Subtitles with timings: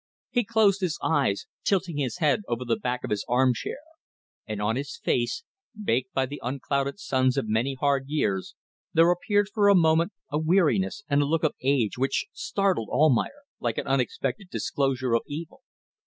[0.31, 3.77] He closed his eyes, tilting his head over the back of his armchair;
[4.47, 5.43] and on his face,
[5.79, 8.55] baked by the unclouded suns of many hard years,
[8.93, 13.43] there appeared for a moment a weariness and a look of age which startled Almayer,
[13.59, 15.61] like an unexpected disclosure of evil.